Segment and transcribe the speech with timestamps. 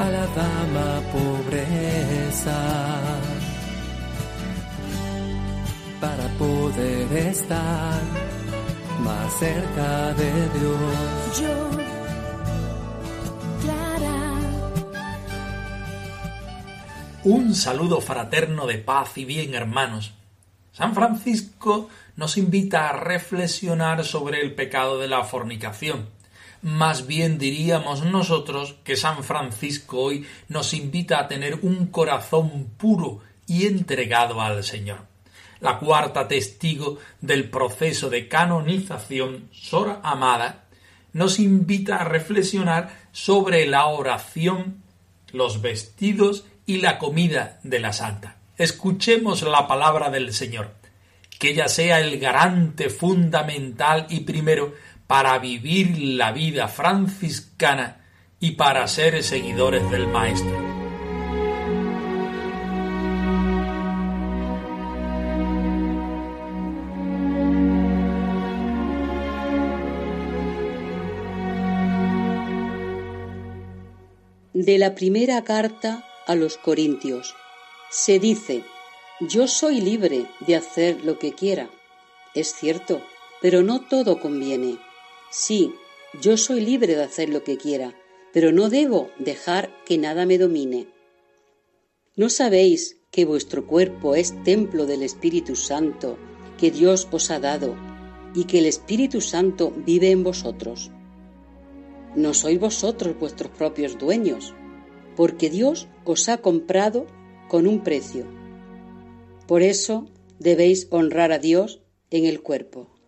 [0.00, 2.58] A la dama pobreza,
[6.00, 8.00] para poder estar
[9.04, 11.40] más cerca de Dios.
[11.40, 11.70] Yo,
[13.60, 14.34] Clara,
[17.24, 20.14] Un saludo fraterno de paz y bien, hermanos.
[20.72, 26.08] San Francisco nos invita a reflexionar sobre el pecado de la fornicación.
[26.62, 33.20] Más bien diríamos nosotros que San Francisco hoy nos invita a tener un corazón puro
[33.46, 34.98] y entregado al Señor.
[35.60, 40.66] La cuarta testigo del proceso de canonización, Sor Amada,
[41.12, 44.82] nos invita a reflexionar sobre la oración,
[45.32, 48.36] los vestidos y la comida de la santa.
[48.58, 50.74] Escuchemos la palabra del Señor,
[51.38, 54.74] que ella sea el garante fundamental y primero
[55.10, 58.06] para vivir la vida franciscana
[58.38, 60.56] y para ser seguidores del Maestro.
[74.54, 77.34] De la primera carta a los Corintios
[77.90, 78.62] se dice,
[79.18, 81.68] yo soy libre de hacer lo que quiera.
[82.32, 83.02] Es cierto,
[83.42, 84.78] pero no todo conviene.
[85.30, 85.74] Sí,
[86.20, 87.94] yo soy libre de hacer lo que quiera,
[88.32, 90.88] pero no debo dejar que nada me domine.
[92.16, 96.18] ¿No sabéis que vuestro cuerpo es templo del Espíritu Santo
[96.58, 97.76] que Dios os ha dado
[98.34, 100.90] y que el Espíritu Santo vive en vosotros?
[102.16, 104.52] No sois vosotros vuestros propios dueños,
[105.14, 107.06] porque Dios os ha comprado
[107.48, 108.26] con un precio.
[109.46, 110.06] Por eso
[110.40, 112.99] debéis honrar a Dios en el cuerpo.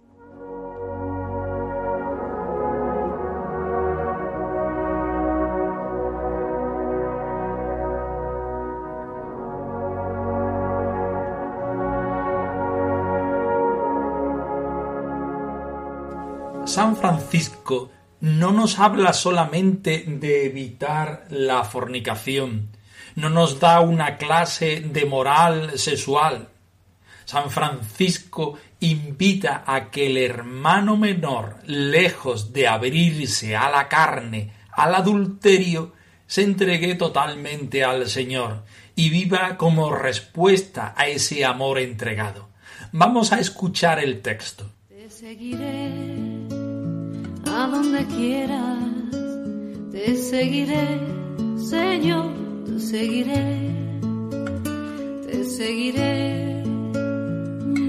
[17.02, 17.90] Francisco
[18.20, 22.68] no nos habla solamente de evitar la fornicación,
[23.16, 26.50] no nos da una clase de moral sexual.
[27.24, 34.94] San Francisco invita a que el hermano menor, lejos de abrirse a la carne, al
[34.94, 35.94] adulterio,
[36.28, 38.62] se entregue totalmente al Señor
[38.94, 42.50] y viva como respuesta a ese amor entregado.
[42.92, 44.70] Vamos a escuchar el texto.
[44.88, 46.61] te seguiré
[47.68, 48.78] donde quieras.
[49.90, 50.98] Te seguiré,
[51.56, 52.32] Señor,
[52.64, 53.70] te seguiré.
[55.26, 56.62] Te seguiré,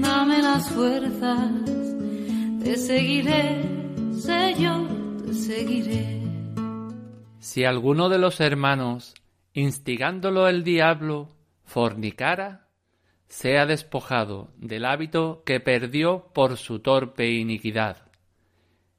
[0.00, 1.50] dame las fuerzas.
[2.62, 3.62] Te seguiré,
[4.18, 4.88] Señor,
[5.24, 6.22] te seguiré.
[7.38, 9.14] Si alguno de los hermanos,
[9.52, 11.28] instigándolo el diablo,
[11.64, 12.68] fornicara,
[13.28, 18.03] sea despojado del hábito que perdió por su torpe iniquidad,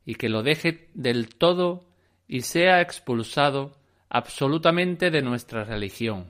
[0.05, 1.87] y que lo deje del todo
[2.27, 3.75] y sea expulsado
[4.09, 6.27] absolutamente de nuestra religión,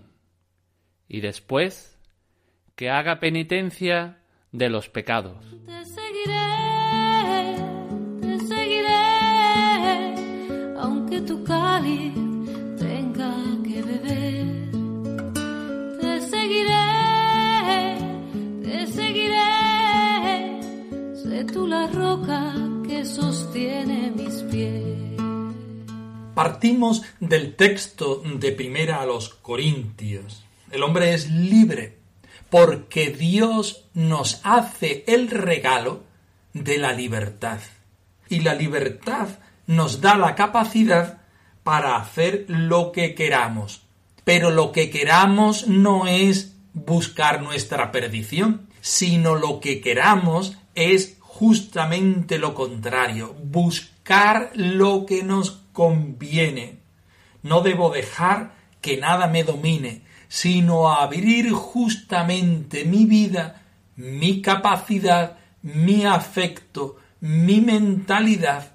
[1.07, 1.99] y después
[2.75, 4.19] que haga penitencia
[4.51, 5.37] de los pecados.
[5.65, 6.35] Te seguiré,
[8.21, 9.05] te seguiré,
[10.77, 12.13] aunque tu cáliz
[12.77, 13.33] tenga
[13.63, 14.71] que beber.
[16.01, 16.87] Te seguiré,
[18.63, 19.51] te seguiré,
[21.15, 24.83] sé tú la roca sostiene mis pies.
[26.35, 30.45] Partimos del texto de primera a los Corintios.
[30.71, 31.97] El hombre es libre
[32.49, 36.03] porque Dios nos hace el regalo
[36.53, 37.59] de la libertad.
[38.29, 39.27] Y la libertad
[39.67, 41.21] nos da la capacidad
[41.63, 43.81] para hacer lo que queramos.
[44.23, 52.39] Pero lo que queramos no es buscar nuestra perdición, sino lo que queramos es justamente
[52.39, 56.79] lo contrario, buscar lo que nos conviene.
[57.43, 63.63] No debo dejar que nada me domine, sino abrir justamente mi vida,
[63.97, 68.71] mi capacidad, mi afecto, mi mentalidad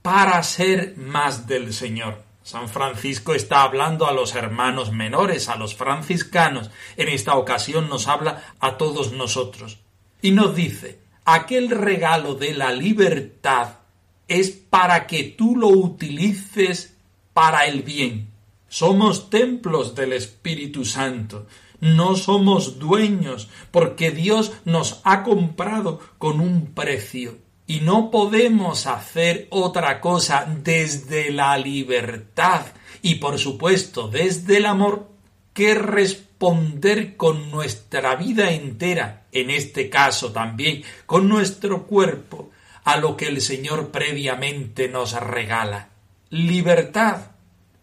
[0.00, 2.24] para ser más del Señor.
[2.42, 6.70] San Francisco está hablando a los hermanos menores, a los franciscanos.
[6.96, 9.78] En esta ocasión nos habla a todos nosotros.
[10.22, 13.80] Y nos dice, aquel regalo de la libertad
[14.28, 16.96] es para que tú lo utilices
[17.34, 18.30] para el bien.
[18.68, 21.46] Somos templos del Espíritu Santo.
[21.80, 27.36] No somos dueños porque Dios nos ha comprado con un precio.
[27.66, 32.62] Y no podemos hacer otra cosa desde la libertad
[33.02, 35.17] y por supuesto desde el amor
[35.58, 42.52] que responder con nuestra vida entera, en este caso también con nuestro cuerpo,
[42.84, 45.88] a lo que el Señor previamente nos regala.
[46.30, 47.32] Libertad,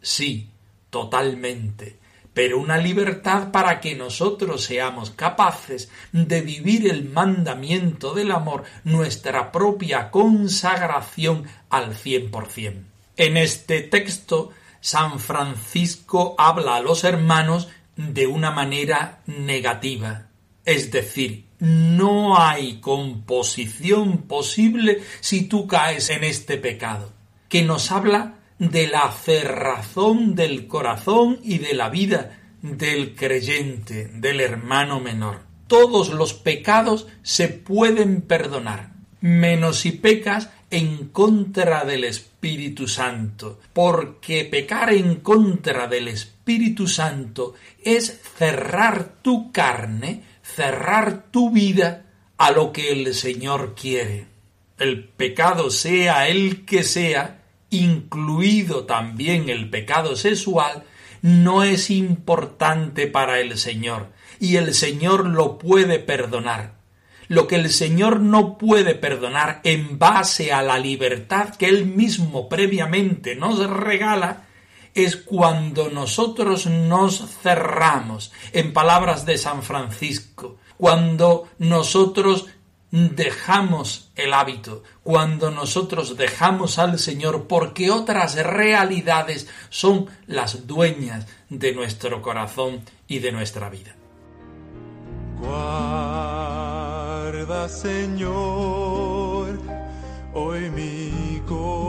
[0.01, 0.51] sí,
[0.89, 1.97] totalmente,
[2.33, 9.51] pero una libertad para que nosotros seamos capaces de vivir el mandamiento del amor, nuestra
[9.51, 12.85] propia consagración al cien por cien.
[13.17, 14.53] En este texto,
[14.85, 20.27] San Francisco habla a los hermanos de una manera negativa,
[20.63, 27.11] es decir, no hay composición posible si tú caes en este pecado,
[27.49, 34.39] que nos habla de la cerrazón del corazón y de la vida del creyente, del
[34.39, 35.47] hermano menor.
[35.65, 38.91] Todos los pecados se pueden perdonar,
[39.25, 47.55] menos si pecas en contra del Espíritu Santo, porque pecar en contra del Espíritu Santo
[47.83, 52.05] es cerrar tu carne, cerrar tu vida
[52.37, 54.27] a lo que el Señor quiere.
[54.77, 60.83] El pecado sea el que sea, incluido también el pecado sexual,
[61.23, 66.74] no es importante para el Señor, y el Señor lo puede perdonar.
[67.27, 72.49] Lo que el Señor no puede perdonar en base a la libertad que Él mismo
[72.49, 74.45] previamente nos regala,
[74.93, 82.47] es cuando nosotros nos cerramos, en palabras de San Francisco, cuando nosotros
[82.91, 91.73] dejamos el hábito, cuando nosotros dejamos al Señor, porque otras realidades son las dueñas de
[91.73, 93.95] nuestro corazón y de nuestra vida.
[97.45, 98.25] Señor,
[100.33, 101.85] hoy mi corazón,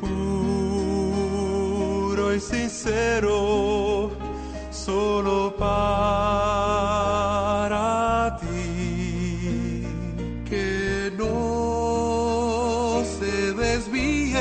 [0.00, 1.14] puro
[2.32, 4.12] y sincero
[4.70, 5.66] solo para
[8.40, 9.82] ti,
[10.48, 14.36] que no se desvíe,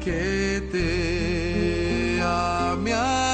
[0.00, 3.27] que te ame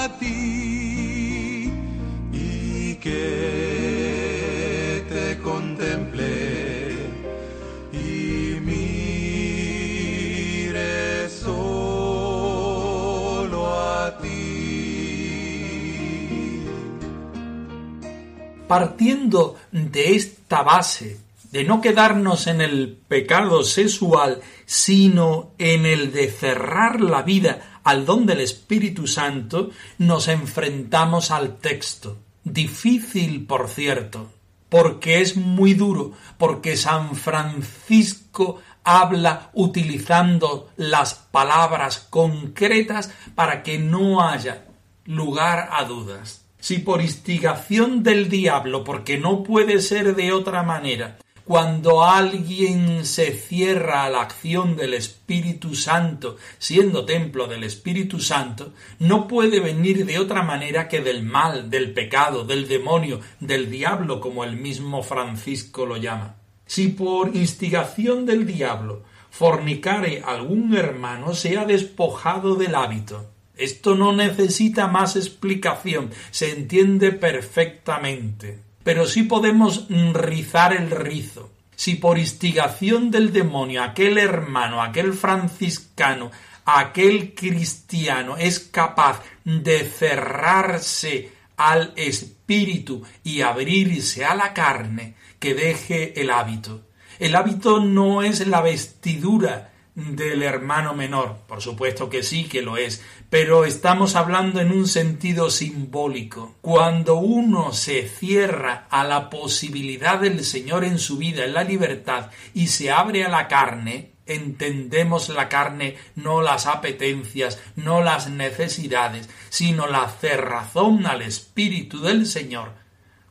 [18.66, 21.24] partiendo de esta base
[21.54, 28.04] de no quedarnos en el pecado sexual, sino en el de cerrar la vida al
[28.04, 32.16] don del Espíritu Santo, nos enfrentamos al texto.
[32.42, 34.32] Difícil, por cierto,
[34.68, 44.26] porque es muy duro, porque San Francisco habla utilizando las palabras concretas para que no
[44.26, 44.66] haya
[45.04, 51.18] lugar a dudas si por instigación del diablo, porque no puede ser de otra manera,
[51.44, 58.72] cuando alguien se cierra a la acción del Espíritu Santo, siendo templo del Espíritu Santo,
[58.98, 64.18] no puede venir de otra manera que del mal, del pecado, del demonio, del diablo,
[64.18, 66.36] como el mismo Francisco lo llama.
[66.64, 74.88] Si por instigación del diablo fornicare algún hermano, sea despojado del hábito, esto no necesita
[74.88, 78.58] más explicación, se entiende perfectamente.
[78.82, 81.50] Pero sí podemos rizar el rizo.
[81.76, 86.30] Si por instigación del demonio aquel hermano, aquel franciscano,
[86.64, 96.20] aquel cristiano es capaz de cerrarse al espíritu y abrirse a la carne, que deje
[96.20, 96.82] el hábito.
[97.18, 102.76] El hábito no es la vestidura del hermano menor, por supuesto que sí que lo
[102.76, 106.56] es, pero estamos hablando en un sentido simbólico.
[106.60, 112.30] Cuando uno se cierra a la posibilidad del Señor en su vida, en la libertad,
[112.54, 119.28] y se abre a la carne, entendemos la carne no las apetencias, no las necesidades,
[119.48, 122.83] sino la cerrazón al Espíritu del Señor,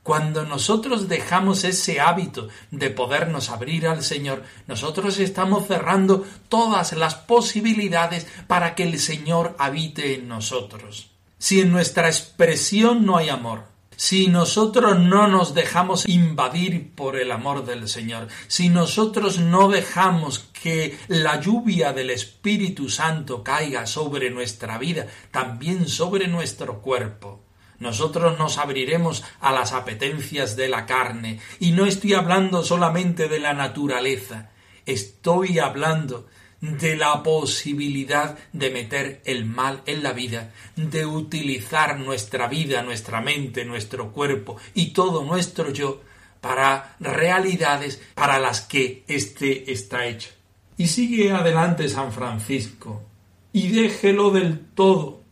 [0.04, 7.16] Cuando nosotros dejamos ese hábito de podernos abrir al Señor, nosotros estamos cerrando todas las
[7.16, 11.10] posibilidades para que el Señor habite en nosotros.
[11.38, 13.64] Si en nuestra expresión no hay amor,
[13.96, 20.40] si nosotros no nos dejamos invadir por el amor del Señor, si nosotros no dejamos
[20.40, 27.42] que la lluvia del Espíritu Santo caiga sobre nuestra vida, también sobre nuestro cuerpo,
[27.80, 33.40] nosotros nos abriremos a las apetencias de la carne, y no estoy hablando solamente de
[33.40, 34.52] la naturaleza,
[34.86, 36.28] estoy hablando
[36.62, 43.20] de la posibilidad de meter el mal en la vida, de utilizar nuestra vida, nuestra
[43.20, 46.02] mente, nuestro cuerpo y todo nuestro yo
[46.40, 50.30] para realidades para las que éste está hecho.
[50.78, 53.04] Y sigue adelante San Francisco,
[53.52, 55.23] y déjelo del todo,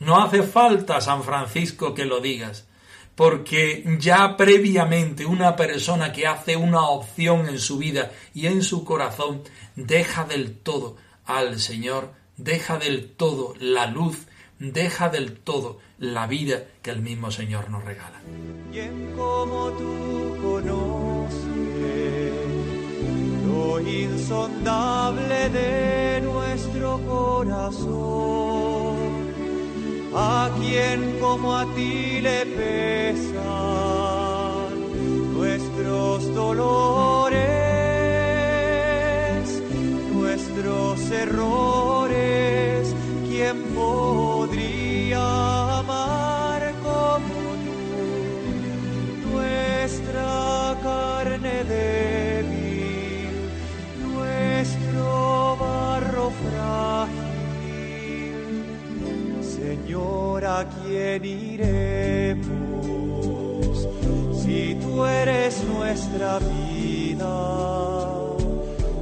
[0.00, 2.66] no hace falta, San Francisco, que lo digas,
[3.14, 8.84] porque ya previamente una persona que hace una opción en su vida y en su
[8.84, 9.42] corazón
[9.76, 14.26] deja del todo al Señor, deja del todo la luz,
[14.58, 18.22] deja del todo la vida que el mismo Señor nos regala.
[19.16, 21.40] como tú conoces
[23.46, 28.89] lo insondable de nuestro corazón
[30.14, 33.40] a quien como a ti le pesan
[35.34, 37.40] nuestros dolores,
[40.12, 42.94] nuestros errores,
[43.28, 44.49] ¿quién podría
[59.90, 62.46] Señor, ¿a quién iremos?
[64.40, 67.26] Si tú eres nuestra vida,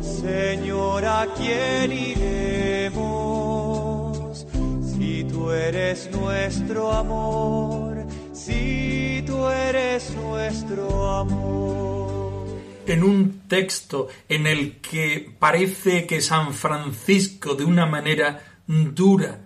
[0.01, 2.97] Señor, ¿a quién iremos?
[4.97, 12.47] Si tú eres nuestro amor, si tú eres nuestro amor.
[12.87, 19.41] En un texto en el que parece que San Francisco de una manera dura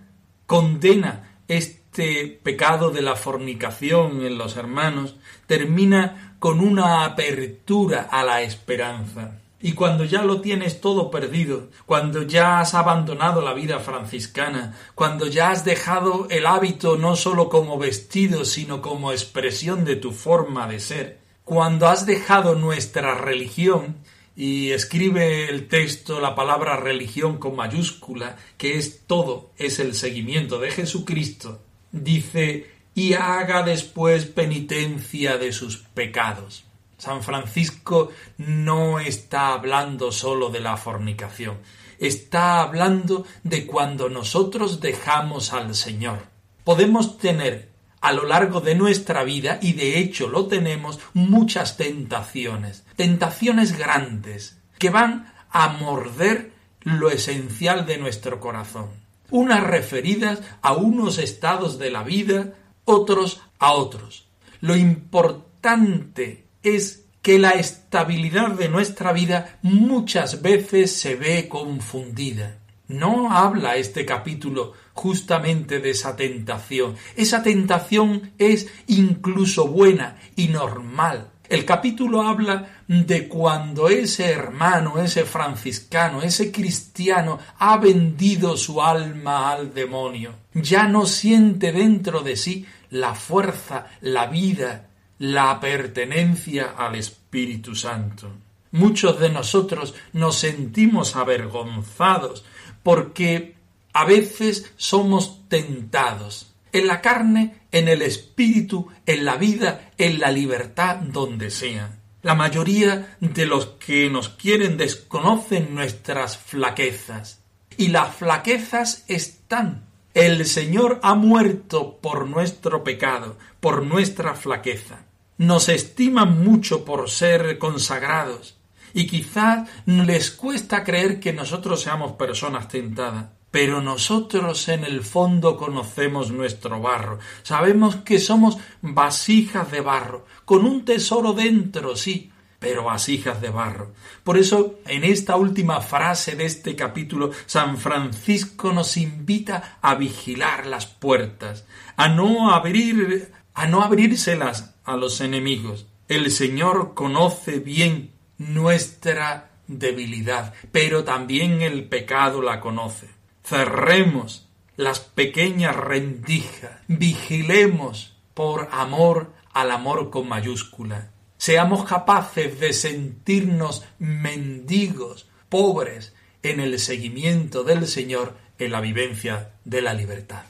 [0.45, 5.15] condena este pecado de la fornicación en los hermanos,
[5.47, 9.39] termina con una apertura a la esperanza.
[9.61, 15.27] Y cuando ya lo tienes todo perdido, cuando ya has abandonado la vida franciscana, cuando
[15.27, 20.67] ya has dejado el hábito no sólo como vestido, sino como expresión de tu forma
[20.67, 23.95] de ser, cuando has dejado nuestra religión,
[24.35, 30.59] y escribe el texto la palabra religión con mayúscula, que es todo, es el seguimiento
[30.59, 31.61] de Jesucristo,
[31.91, 36.65] dice, y haga después penitencia de sus pecados.
[36.97, 41.57] San Francisco no está hablando solo de la fornicación,
[41.99, 46.27] está hablando de cuando nosotros dejamos al Señor.
[46.63, 47.72] Podemos tener
[48.03, 54.57] a lo largo de nuestra vida, y de hecho lo tenemos, muchas tentaciones, tentaciones grandes,
[54.77, 58.89] que van a morder lo esencial de nuestro corazón.
[59.31, 64.27] Unas referidas a unos estados de la vida, otros a otros.
[64.59, 72.57] Lo importante es que la estabilidad de nuestra vida muchas veces se ve confundida.
[72.93, 76.95] No habla este capítulo justamente de esa tentación.
[77.15, 81.31] Esa tentación es incluso buena y normal.
[81.49, 89.51] El capítulo habla de cuando ese hermano, ese franciscano, ese cristiano ha vendido su alma
[89.51, 90.35] al demonio.
[90.53, 98.31] Ya no siente dentro de sí la fuerza, la vida, la pertenencia al Espíritu Santo.
[98.69, 102.43] Muchos de nosotros nos sentimos avergonzados
[102.83, 103.55] porque
[103.93, 110.31] a veces somos tentados en la carne, en el espíritu, en la vida, en la
[110.31, 111.99] libertad, donde sea.
[112.23, 117.43] La mayoría de los que nos quieren desconocen nuestras flaquezas.
[117.77, 119.85] Y las flaquezas están.
[120.13, 125.05] El Señor ha muerto por nuestro pecado, por nuestra flaqueza.
[125.37, 128.57] Nos estiman mucho por ser consagrados,
[128.93, 133.25] y quizás les cuesta creer que nosotros seamos personas tentadas.
[133.51, 140.65] Pero nosotros en el fondo conocemos nuestro barro, sabemos que somos vasijas de barro, con
[140.65, 143.93] un tesoro dentro, sí, pero vasijas de barro.
[144.23, 150.65] Por eso, en esta última frase de este capítulo, San Francisco nos invita a vigilar
[150.65, 151.65] las puertas,
[151.97, 155.85] a no abrir a no abrírselas a los enemigos.
[156.07, 158.12] El Señor conoce bien
[158.49, 163.07] nuestra debilidad, pero también el pecado la conoce.
[163.43, 171.11] Cerremos las pequeñas rendijas, vigilemos por amor al amor con mayúscula.
[171.37, 179.81] Seamos capaces de sentirnos mendigos, pobres, en el seguimiento del Señor en la vivencia de
[179.81, 180.43] la libertad.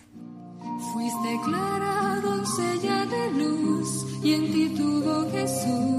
[0.91, 5.92] Fuiste clara doncella de luz y en ti tuvo Jesús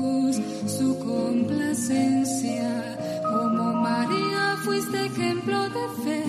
[1.86, 6.24] Como María fuiste ejemplo de fe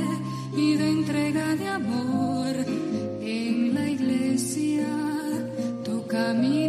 [0.54, 2.54] y de entrega de amor
[3.22, 4.86] en la iglesia.
[5.86, 6.65] Tu camino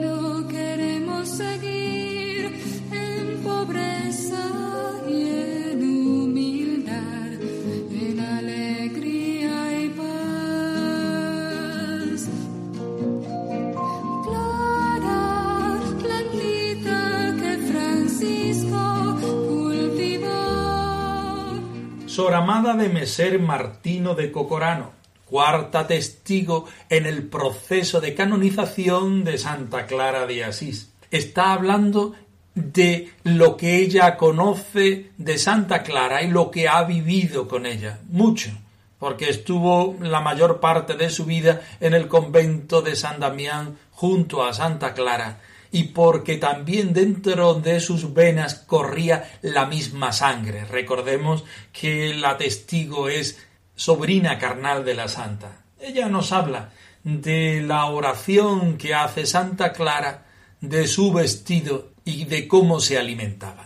[22.17, 24.93] Sor Amada de Meser Martino de Cocorano,
[25.27, 30.95] cuarta testigo en el proceso de canonización de Santa Clara de Asís.
[31.11, 32.15] Está hablando
[32.55, 37.99] de lo que ella conoce de Santa Clara y lo que ha vivido con ella.
[38.09, 38.51] Mucho,
[38.99, 44.43] porque estuvo la mayor parte de su vida en el convento de San Damián junto
[44.43, 50.65] a Santa Clara y porque también dentro de sus venas corría la misma sangre.
[50.65, 53.39] Recordemos que la testigo es
[53.75, 55.65] sobrina carnal de la santa.
[55.79, 56.71] Ella nos habla
[57.05, 60.27] de la oración que hace Santa Clara,
[60.61, 63.66] de su vestido y de cómo se alimentaba.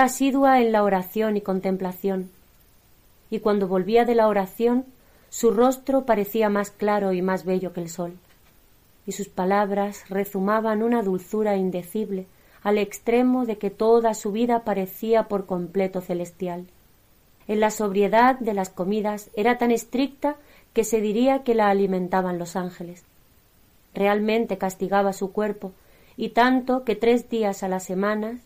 [0.00, 2.30] Era asidua en la oración y contemplación,
[3.28, 4.86] y cuando volvía de la oración,
[5.28, 8.16] su rostro parecía más claro y más bello que el sol,
[9.06, 12.24] y sus palabras rezumaban una dulzura indecible
[12.62, 16.64] al extremo de que toda su vida parecía por completo celestial.
[17.46, 20.36] En la sobriedad de las comidas era tan estricta
[20.72, 23.04] que se diría que la alimentaban los ángeles.
[23.92, 25.72] Realmente castigaba su cuerpo,
[26.16, 28.38] y tanto que tres días a la semana,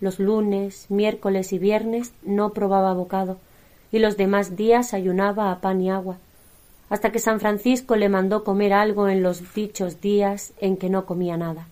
[0.00, 3.38] los lunes, miércoles y viernes, no probaba bocado,
[3.92, 6.18] y los demás días ayunaba a pan y agua,
[6.88, 11.06] hasta que San Francisco le mandó comer algo en los dichos días en que no
[11.06, 11.66] comía nada.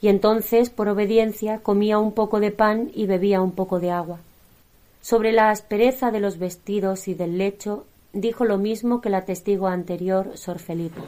[0.00, 4.18] Y entonces, por obediencia, comía un poco de pan y bebía un poco de agua.
[5.00, 9.68] Sobre la aspereza de los vestidos y del lecho, dijo lo mismo que la testigo
[9.68, 11.00] anterior, Sor Felipe.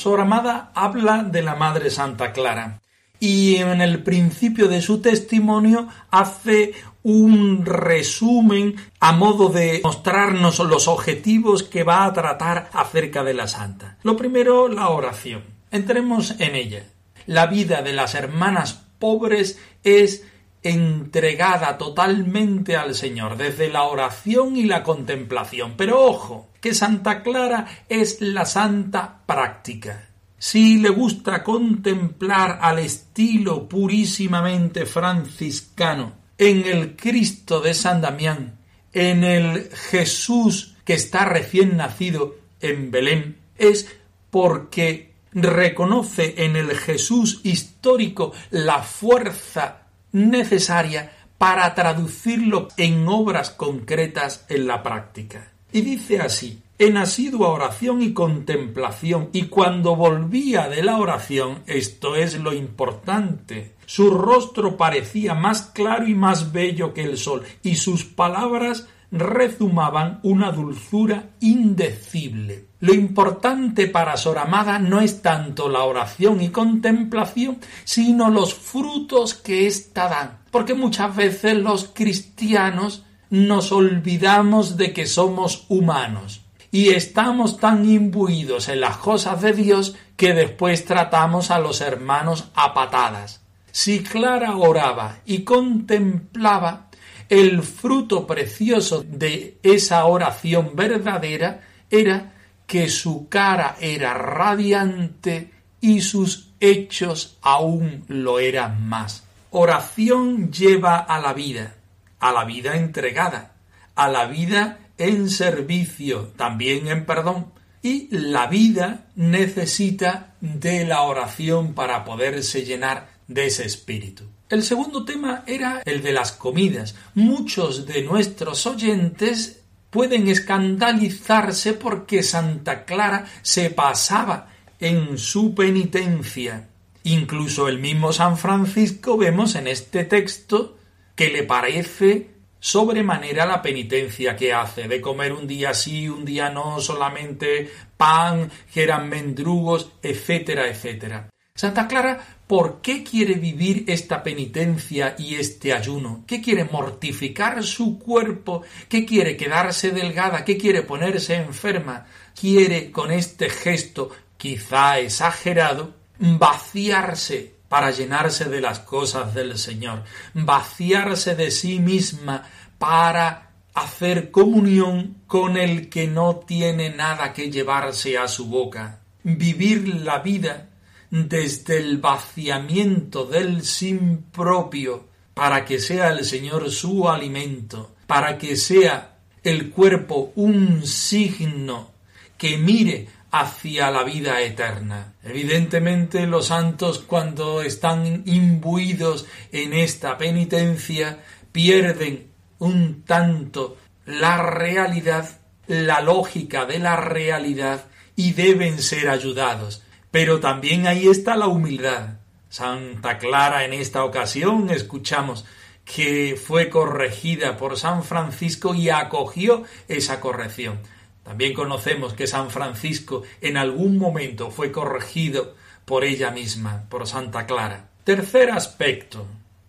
[0.00, 2.80] Sor Amada habla de la Madre Santa Clara
[3.18, 10.88] y en el principio de su testimonio hace un resumen a modo de mostrarnos los
[10.88, 13.98] objetivos que va a tratar acerca de la santa.
[14.02, 15.42] Lo primero, la oración.
[15.70, 16.86] Entremos en ella.
[17.26, 20.24] La vida de las hermanas pobres es
[20.62, 25.74] entregada totalmente al Señor, desde la oración y la contemplación.
[25.76, 30.08] Pero ojo, que Santa Clara es la santa práctica.
[30.38, 38.58] Si le gusta contemplar al estilo purísimamente franciscano en el Cristo de San Damián,
[38.92, 43.86] en el Jesús que está recién nacido en Belén, es
[44.30, 54.66] porque reconoce en el Jesús histórico la fuerza necesaria para traducirlo en obras concretas en
[54.66, 55.49] la práctica.
[55.72, 62.16] Y dice así, en asidua oración y contemplación, y cuando volvía de la oración, esto
[62.16, 67.74] es lo importante, su rostro parecía más claro y más bello que el sol, y
[67.74, 72.66] sus palabras rezumaban una dulzura indecible.
[72.80, 79.34] Lo importante para Sor Amada no es tanto la oración y contemplación, sino los frutos
[79.34, 80.38] que ésta dan.
[80.50, 88.68] Porque muchas veces los cristianos nos olvidamos de que somos humanos y estamos tan imbuidos
[88.68, 93.40] en las cosas de Dios que después tratamos a los hermanos a patadas.
[93.72, 96.88] Si Clara oraba y contemplaba,
[97.28, 102.34] el fruto precioso de esa oración verdadera era
[102.66, 109.24] que su cara era radiante y sus hechos aún lo eran más.
[109.50, 111.74] Oración lleva a la vida,
[112.20, 113.54] a la vida entregada,
[113.94, 117.52] a la vida en servicio, también en perdón.
[117.82, 124.24] Y la vida necesita de la oración para poderse llenar de ese espíritu.
[124.50, 126.94] El segundo tema era el de las comidas.
[127.14, 136.68] Muchos de nuestros oyentes pueden escandalizarse porque Santa Clara se pasaba en su penitencia.
[137.04, 140.76] Incluso el mismo San Francisco vemos en este texto
[141.20, 142.30] que le parece
[142.60, 148.50] sobremanera la penitencia que hace de comer un día sí, un día no, solamente pan,
[148.72, 151.28] que eran mendrugos, etcétera, etcétera.
[151.54, 156.24] Santa Clara, ¿por qué quiere vivir esta penitencia y este ayuno?
[156.26, 158.62] ¿Qué quiere mortificar su cuerpo?
[158.88, 160.42] ¿Qué quiere quedarse delgada?
[160.42, 162.06] ¿Qué quiere ponerse enferma?
[162.34, 170.02] Quiere con este gesto, quizá exagerado, vaciarse para llenarse de las cosas del Señor,
[170.34, 172.42] vaciarse de sí misma
[172.78, 179.86] para hacer comunión con el que no tiene nada que llevarse a su boca, vivir
[180.02, 180.68] la vida
[181.10, 188.56] desde el vaciamiento del sin propio, para que sea el Señor su alimento, para que
[188.56, 191.92] sea el cuerpo un signo
[192.36, 195.14] que mire hacia la vida eterna.
[195.22, 201.20] Evidentemente los santos cuando están imbuidos en esta penitencia
[201.52, 207.84] pierden un tanto la realidad, la lógica de la realidad
[208.16, 209.82] y deben ser ayudados.
[210.10, 212.18] Pero también ahí está la humildad.
[212.48, 215.44] Santa Clara en esta ocasión escuchamos
[215.84, 220.80] que fue corregida por San Francisco y acogió esa corrección.
[221.22, 225.54] También conocemos que San Francisco en algún momento fue corregido
[225.84, 227.90] por ella misma, por Santa Clara.
[228.04, 229.26] Tercer aspecto,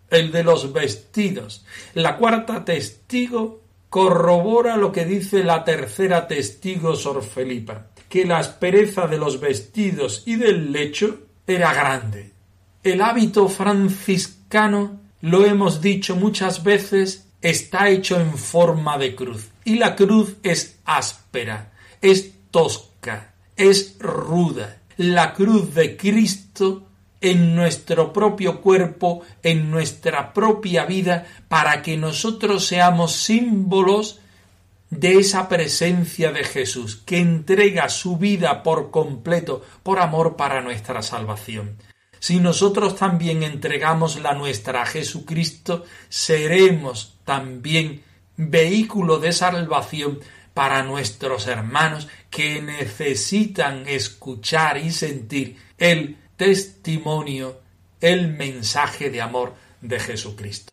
[0.10, 1.66] el de los vestidos.
[1.94, 9.08] La cuarta testigo corrobora lo que dice la tercera testigo Sor Felipa que la aspereza
[9.08, 12.34] de los vestidos y del lecho era grande.
[12.84, 19.76] El hábito franciscano, lo hemos dicho muchas veces, está hecho en forma de cruz, y
[19.76, 24.78] la cruz es áspera, es tosca, es ruda.
[24.98, 26.88] La cruz de Cristo
[27.22, 34.20] en nuestro propio cuerpo, en nuestra propia vida, para que nosotros seamos símbolos
[34.90, 41.02] de esa presencia de Jesús que entrega su vida por completo por amor para nuestra
[41.02, 41.78] salvación.
[42.20, 48.04] Si nosotros también entregamos la nuestra a Jesucristo, seremos también
[48.38, 50.20] vehículo de salvación
[50.54, 57.62] para nuestros hermanos que necesitan escuchar y sentir el testimonio,
[58.00, 60.72] el mensaje de amor de Jesucristo.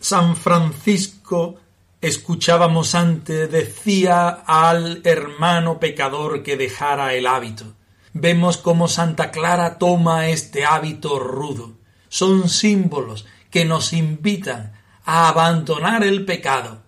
[0.00, 1.56] San Francisco
[2.00, 7.74] escuchábamos antes, decía al hermano pecador que dejara el hábito.
[8.12, 11.72] Vemos cómo Santa Clara toma este hábito rudo.
[12.08, 14.72] Son símbolos que nos invitan
[15.04, 16.82] a abandonar el pecado,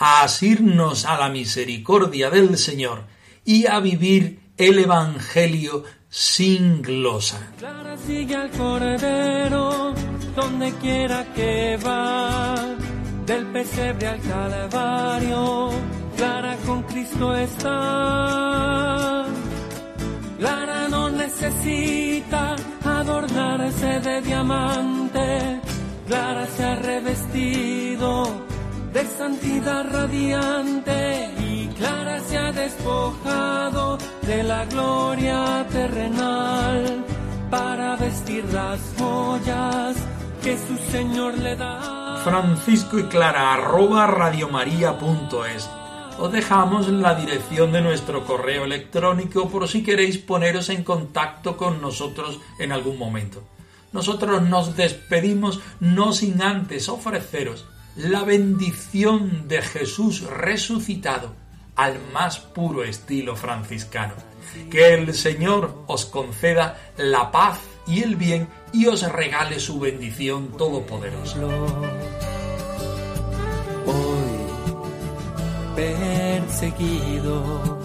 [0.00, 3.04] a asirnos a la misericordia del Señor
[3.44, 7.52] y a vivir el Evangelio sin glosa.
[7.58, 9.94] Clara sigue al Cordero
[10.34, 12.54] donde quiera que va
[13.26, 15.70] del pesebre al calvario,
[16.16, 19.26] Clara con Cristo está.
[20.38, 25.60] Clara no necesita adornarse de diamante,
[26.06, 28.29] Clara se ha revestido
[28.92, 37.04] de santidad radiante y Clara se ha despojado de la gloria terrenal
[37.50, 39.96] para vestir las joyas
[40.42, 45.70] que su Señor le da francisco y clara arroba radiomaria.es.
[46.18, 51.80] Os dejamos la dirección de nuestro correo electrónico por si queréis poneros en contacto con
[51.80, 53.42] nosotros en algún momento.
[53.92, 57.64] Nosotros nos despedimos no sin antes ofreceros
[57.96, 61.34] la bendición de Jesús resucitado
[61.76, 64.14] al más puro estilo franciscano.
[64.70, 70.48] Que el Señor os conceda la paz y el bien y os regale su bendición
[70.56, 71.38] todopoderosa.
[73.86, 74.30] Hoy
[75.76, 77.78] perseguido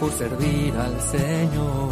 [0.00, 1.90] por servir al Señor.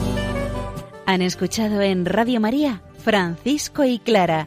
[1.07, 4.47] Han escuchado en Radio María Francisco y Clara,